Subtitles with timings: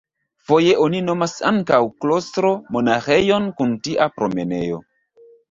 [0.51, 4.83] Foje oni nomas ankaŭ "klostro" monaĥejon kun tia promenejo.